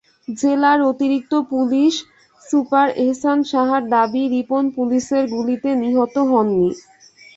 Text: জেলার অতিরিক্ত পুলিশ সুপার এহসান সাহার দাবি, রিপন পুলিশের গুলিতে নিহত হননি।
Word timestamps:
জেলার 0.33 0.79
অতিরিক্ত 0.89 1.33
পুলিশ 1.51 1.93
সুপার 2.43 2.87
এহসান 3.01 3.39
সাহার 3.51 3.83
দাবি, 3.93 4.23
রিপন 4.33 4.63
পুলিশের 4.75 5.23
গুলিতে 5.33 5.69
নিহত 5.81 6.15
হননি। 6.29 6.69